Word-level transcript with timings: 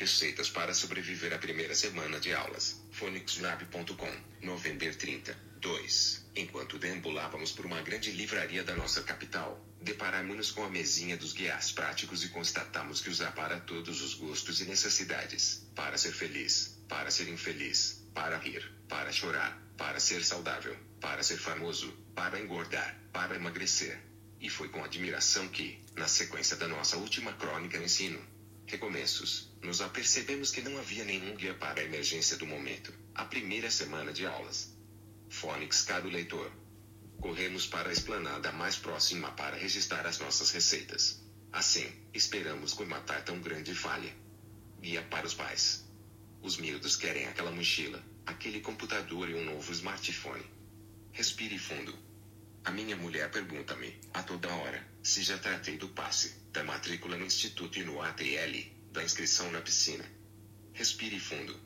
Receitas 0.00 0.48
para 0.48 0.72
sobreviver 0.72 1.30
à 1.34 1.36
primeira 1.36 1.74
semana 1.74 2.18
de 2.18 2.32
aulas. 2.32 2.80
Phonicswrap.com. 2.90 4.10
November 4.40 4.96
30. 4.96 5.36
2. 5.60 6.24
Enquanto 6.36 6.78
deambulávamos 6.78 7.52
por 7.52 7.66
uma 7.66 7.82
grande 7.82 8.10
livraria 8.10 8.64
da 8.64 8.74
nossa 8.74 9.02
capital, 9.02 9.62
deparamos-nos 9.82 10.52
com 10.52 10.64
a 10.64 10.70
mesinha 10.70 11.18
dos 11.18 11.34
guias 11.34 11.72
práticos 11.72 12.24
e 12.24 12.30
constatamos 12.30 13.02
que 13.02 13.10
usar 13.10 13.32
para 13.32 13.60
todos 13.60 14.00
os 14.00 14.14
gostos 14.14 14.62
e 14.62 14.64
necessidades. 14.64 15.68
Para 15.74 15.98
ser 15.98 16.12
feliz, 16.12 16.78
para 16.88 17.10
ser 17.10 17.28
infeliz, 17.28 18.02
para 18.14 18.38
rir, 18.38 18.72
para 18.88 19.12
chorar, 19.12 19.60
para 19.76 20.00
ser 20.00 20.24
saudável, 20.24 20.74
para 20.98 21.22
ser 21.22 21.36
famoso, 21.36 21.92
para 22.14 22.40
engordar, 22.40 22.98
para 23.12 23.36
emagrecer. 23.36 24.00
E 24.40 24.48
foi 24.48 24.70
com 24.70 24.82
admiração 24.82 25.46
que, 25.48 25.78
na 25.94 26.08
sequência 26.08 26.56
da 26.56 26.66
nossa 26.66 26.96
última 26.96 27.34
crônica 27.34 27.76
ensino, 27.76 28.18
recomeços, 28.70 29.52
nos 29.62 29.80
apercebemos 29.80 30.50
que 30.50 30.62
não 30.62 30.78
havia 30.78 31.04
nenhum 31.04 31.34
guia 31.34 31.54
para 31.54 31.80
a 31.80 31.84
emergência 31.84 32.36
do 32.36 32.46
momento, 32.46 32.94
a 33.14 33.24
primeira 33.24 33.70
semana 33.70 34.12
de 34.12 34.24
aulas. 34.24 34.74
Fônix 35.28 35.82
caro 35.82 36.08
leitor. 36.08 36.50
Corremos 37.20 37.66
para 37.66 37.90
a 37.90 37.92
esplanada 37.92 38.50
mais 38.52 38.76
próxima 38.76 39.32
para 39.32 39.56
registrar 39.56 40.06
as 40.06 40.18
nossas 40.18 40.50
receitas. 40.50 41.20
Assim, 41.52 41.92
esperamos 42.14 42.72
comatar 42.72 43.24
tão 43.24 43.40
grande 43.40 43.74
falha. 43.74 44.14
Guia 44.80 45.02
para 45.02 45.26
os 45.26 45.34
pais. 45.34 45.84
Os 46.40 46.56
miúdos 46.56 46.96
querem 46.96 47.26
aquela 47.26 47.50
mochila, 47.50 48.02
aquele 48.24 48.60
computador 48.60 49.28
e 49.28 49.34
um 49.34 49.44
novo 49.44 49.72
smartphone. 49.72 50.44
Respire 51.12 51.58
fundo. 51.58 51.94
A 52.64 52.70
minha 52.70 52.96
mulher 52.96 53.30
pergunta-me, 53.30 53.98
a 54.14 54.22
toda 54.22 54.48
hora, 54.48 54.89
se 55.02 55.22
já 55.22 55.38
tratei 55.38 55.78
do 55.78 55.88
passe, 55.88 56.34
da 56.52 56.62
matrícula 56.62 57.16
no 57.16 57.24
instituto 57.24 57.78
e 57.78 57.84
no 57.84 58.02
ATL, 58.02 58.70
da 58.92 59.02
inscrição 59.02 59.50
na 59.50 59.60
piscina. 59.60 60.04
Respire 60.74 61.18
fundo. 61.18 61.58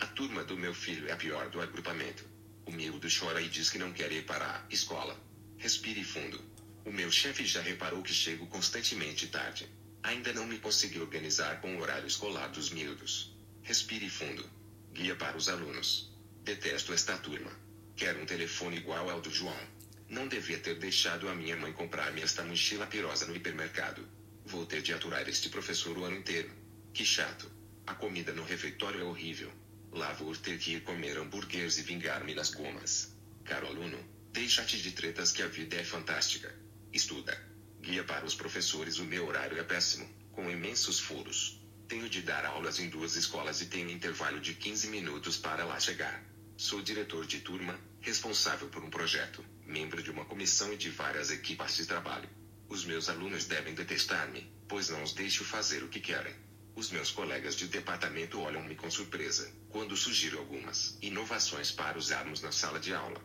A 0.00 0.06
turma 0.06 0.42
do 0.42 0.56
meu 0.56 0.74
filho 0.74 1.08
é 1.08 1.12
a 1.12 1.16
pior 1.16 1.48
do 1.50 1.60
agrupamento. 1.60 2.24
O 2.64 2.72
miúdo 2.72 3.08
chora 3.08 3.40
e 3.40 3.48
diz 3.48 3.68
que 3.68 3.78
não 3.78 3.92
quer 3.92 4.10
ir 4.10 4.24
para 4.24 4.46
a 4.46 4.64
escola. 4.72 5.18
Respire 5.58 6.02
fundo. 6.02 6.42
O 6.84 6.90
meu 6.90 7.10
chefe 7.12 7.44
já 7.44 7.60
reparou 7.60 8.02
que 8.02 8.12
chego 8.12 8.46
constantemente 8.46 9.28
tarde. 9.28 9.68
Ainda 10.02 10.32
não 10.32 10.46
me 10.46 10.58
consegui 10.58 10.98
organizar 10.98 11.60
com 11.60 11.76
o 11.76 11.80
horário 11.80 12.06
escolar 12.06 12.48
dos 12.48 12.70
miúdos. 12.70 13.36
Respire 13.62 14.08
fundo. 14.08 14.48
Guia 14.92 15.14
para 15.14 15.36
os 15.36 15.48
alunos. 15.48 16.10
Detesto 16.42 16.92
esta 16.92 17.16
turma. 17.18 17.52
Quero 17.94 18.20
um 18.20 18.26
telefone 18.26 18.78
igual 18.78 19.08
ao 19.08 19.20
do 19.20 19.30
João. 19.30 19.81
Não 20.12 20.28
devia 20.28 20.58
ter 20.58 20.74
deixado 20.74 21.26
a 21.26 21.34
minha 21.34 21.56
mãe 21.56 21.72
comprar-me 21.72 22.20
esta 22.20 22.44
mochila 22.44 22.86
pirosa 22.86 23.24
no 23.24 23.34
hipermercado. 23.34 24.06
Vou 24.44 24.66
ter 24.66 24.82
de 24.82 24.92
aturar 24.92 25.26
este 25.26 25.48
professor 25.48 25.96
o 25.96 26.04
ano 26.04 26.18
inteiro. 26.18 26.50
Que 26.92 27.02
chato. 27.02 27.50
A 27.86 27.94
comida 27.94 28.30
no 28.30 28.44
refeitório 28.44 29.00
é 29.00 29.04
horrível. 29.04 29.50
Lá 29.90 30.12
vou 30.12 30.36
ter 30.36 30.58
que 30.58 30.72
ir 30.72 30.82
comer 30.82 31.16
hambúrgueres 31.16 31.78
e 31.78 31.82
vingar-me 31.82 32.34
nas 32.34 32.50
gomas. 32.50 33.16
Caro 33.42 33.66
aluno, 33.68 33.98
deixa-te 34.30 34.82
de 34.82 34.92
tretas 34.92 35.32
que 35.32 35.40
a 35.40 35.48
vida 35.48 35.76
é 35.76 35.82
fantástica. 35.82 36.54
Estuda. 36.92 37.34
Guia 37.80 38.04
para 38.04 38.26
os 38.26 38.34
professores 38.34 38.98
o 38.98 39.06
meu 39.06 39.26
horário 39.26 39.58
é 39.58 39.62
péssimo, 39.62 40.06
com 40.30 40.50
imensos 40.50 41.00
furos. 41.00 41.58
Tenho 41.88 42.06
de 42.06 42.20
dar 42.20 42.44
aulas 42.44 42.78
em 42.78 42.90
duas 42.90 43.16
escolas 43.16 43.62
e 43.62 43.66
tenho 43.66 43.88
intervalo 43.88 44.40
de 44.40 44.52
15 44.52 44.88
minutos 44.88 45.38
para 45.38 45.64
lá 45.64 45.80
chegar. 45.80 46.22
Sou 46.54 46.82
diretor 46.82 47.26
de 47.26 47.40
turma, 47.40 47.80
responsável 48.02 48.68
por 48.68 48.84
um 48.84 48.90
projeto 48.90 49.42
membro 49.72 50.02
de 50.02 50.10
uma 50.10 50.26
comissão 50.26 50.70
e 50.72 50.76
de 50.76 50.90
várias 50.90 51.30
equipas 51.30 51.74
de 51.74 51.86
trabalho. 51.86 52.28
Os 52.68 52.84
meus 52.84 53.08
alunos 53.08 53.46
devem 53.46 53.74
detestar-me, 53.74 54.52
pois 54.68 54.90
não 54.90 55.02
os 55.02 55.14
deixo 55.14 55.44
fazer 55.44 55.82
o 55.82 55.88
que 55.88 55.98
querem. 55.98 56.34
Os 56.76 56.90
meus 56.90 57.10
colegas 57.10 57.56
de 57.56 57.66
departamento 57.68 58.40
olham-me 58.40 58.74
com 58.74 58.90
surpresa, 58.90 59.50
quando 59.70 59.96
sugiro 59.96 60.38
algumas 60.38 60.96
inovações 61.02 61.70
para 61.70 61.98
usarmos 61.98 62.40
na 62.42 62.52
sala 62.52 62.78
de 62.78 62.94
aula. 62.94 63.20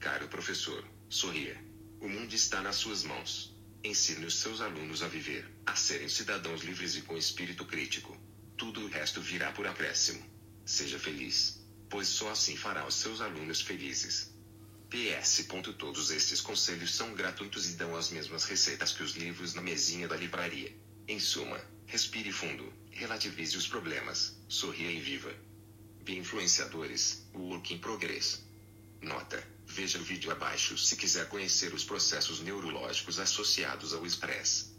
Caro 0.00 0.28
professor, 0.28 0.82
sorria. 1.08 1.62
O 2.00 2.08
mundo 2.08 2.34
está 2.34 2.60
nas 2.60 2.76
suas 2.76 3.02
mãos. 3.02 3.54
Ensine 3.82 4.26
os 4.26 4.36
seus 4.36 4.60
alunos 4.60 5.02
a 5.02 5.08
viver, 5.08 5.46
a 5.64 5.76
serem 5.76 6.08
cidadãos 6.08 6.62
livres 6.62 6.96
e 6.96 7.02
com 7.02 7.16
espírito 7.16 7.64
crítico. 7.66 8.16
Tudo 8.56 8.80
o 8.80 8.88
resto 8.88 9.20
virá 9.20 9.52
por 9.52 9.66
acréscimo. 9.66 10.24
Seja 10.64 10.98
feliz, 10.98 11.62
pois 11.88 12.08
só 12.08 12.30
assim 12.30 12.56
fará 12.56 12.86
os 12.86 12.94
seus 12.94 13.20
alunos 13.20 13.60
felizes. 13.60 14.33
PS. 14.94 15.44
Todos 15.76 16.12
estes 16.12 16.40
conselhos 16.40 16.94
são 16.94 17.14
gratuitos 17.14 17.68
e 17.68 17.72
dão 17.72 17.96
as 17.96 18.10
mesmas 18.10 18.44
receitas 18.44 18.92
que 18.92 19.02
os 19.02 19.16
livros 19.16 19.52
na 19.52 19.60
mesinha 19.60 20.06
da 20.06 20.16
livraria. 20.16 20.72
Em 21.08 21.18
suma, 21.18 21.60
respire 21.84 22.30
fundo, 22.30 22.72
relativize 22.92 23.56
os 23.56 23.66
problemas, 23.66 24.36
sorria 24.48 24.92
e 24.92 25.00
viva. 25.00 25.34
Influenciadores, 26.06 27.26
Work 27.34 27.74
in 27.74 27.78
Progress. 27.78 28.44
Nota: 29.00 29.42
veja 29.66 29.98
o 29.98 30.04
vídeo 30.04 30.30
abaixo 30.30 30.78
se 30.78 30.94
quiser 30.94 31.28
conhecer 31.28 31.74
os 31.74 31.82
processos 31.82 32.38
neurológicos 32.38 33.18
associados 33.18 33.92
ao 33.92 34.06
Express. 34.06 34.76